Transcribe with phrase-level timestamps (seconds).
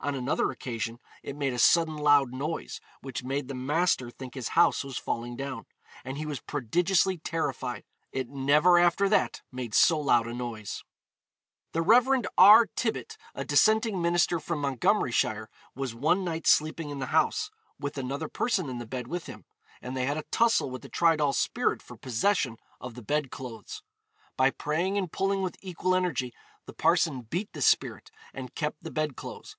[0.00, 4.50] On another occasion, it made a sudden loud noise, which made the master think his
[4.50, 5.66] house was falling down,
[6.04, 10.84] and he was prodigiously terrified; it never after that made so loud a noise.
[11.72, 12.22] The Rev.
[12.36, 12.66] R.
[12.76, 18.28] Tibbet, a dissenting minister from Montgomeryshire, was one night sleeping in the house, with another
[18.28, 19.46] person in the bed with him;
[19.82, 23.82] and they had a tussle with the Tridoll spirit for possession of the bed clothes.
[24.36, 26.34] By praying and pulling with equal energy,
[26.66, 29.56] the parson beat the spirit, and kept the bed clothes.